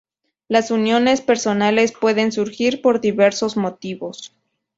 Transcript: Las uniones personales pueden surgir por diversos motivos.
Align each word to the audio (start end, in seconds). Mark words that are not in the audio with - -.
Las 0.47 0.71
uniones 0.71 1.21
personales 1.21 1.91
pueden 1.91 2.31
surgir 2.31 2.81
por 2.81 3.01
diversos 3.01 3.55
motivos. 3.55 4.35